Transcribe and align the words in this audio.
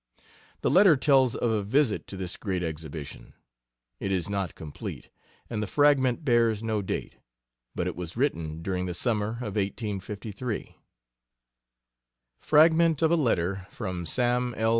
The 0.61 0.71
letter 0.71 0.97
tells 0.97 1.35
of 1.35 1.51
a 1.51 1.61
visit 1.61 2.07
to 2.07 2.17
this 2.17 2.35
great 2.35 2.63
exhibition. 2.63 3.35
It 3.99 4.11
is 4.11 4.27
not 4.31 4.55
complete, 4.55 5.09
and 5.47 5.61
the 5.61 5.67
fragment 5.67 6.25
bears 6.25 6.63
no 6.63 6.81
date, 6.81 7.17
but 7.75 7.85
it 7.85 7.95
was 7.95 8.17
written 8.17 8.63
during 8.63 8.87
the 8.87 8.95
summer 8.95 9.33
of 9.41 9.53
1853. 9.61 10.75
Fragment 12.39 13.03
of 13.03 13.11
a 13.11 13.15
letter 13.15 13.67
from 13.69 14.07
Sam 14.07 14.55
L. 14.57 14.69